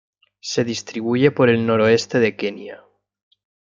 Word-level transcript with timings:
Se 0.41 0.63
distribuye 0.63 1.29
por 1.29 1.47
el 1.47 1.63
noroeste 1.67 2.17
de 2.19 2.35
Kenia. 2.35 2.83